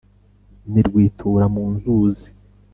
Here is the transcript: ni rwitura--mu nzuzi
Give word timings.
ni 0.71 0.81
rwitura--mu 0.87 1.63
nzuzi 1.73 2.27